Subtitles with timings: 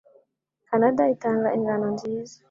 [0.67, 2.35] Kanada itanga ingano nziza